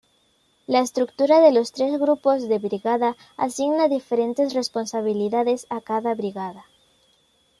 La 0.65 0.79
estructura 0.79 1.39
de 1.41 1.51
los 1.51 1.73
tres 1.73 1.99
grupos 1.99 2.49
de 2.49 2.57
brigada 2.57 3.15
asigna 3.37 3.87
diferentes 3.87 4.55
responsabilidades 4.55 5.67
a 5.69 5.79
cada 5.79 6.15
brigada. 6.15 6.65